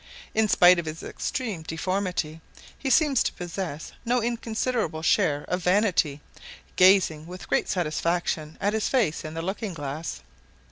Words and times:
In 0.33 0.47
spite 0.47 0.79
of 0.79 0.87
his 0.87 1.03
extreme 1.03 1.61
deformity, 1.61 2.41
he 2.75 2.89
seemed 2.89 3.17
to 3.17 3.31
possess 3.33 3.91
no 4.03 4.19
inconsiderable 4.19 5.03
share 5.03 5.43
of 5.47 5.61
vanity, 5.61 6.21
gazing 6.75 7.27
with 7.27 7.47
great 7.47 7.69
satisfaction 7.69 8.57
at 8.59 8.73
his 8.73 8.89
face 8.89 9.23
in 9.23 9.35
the 9.35 9.43
looking 9.43 9.75
glass. 9.75 10.21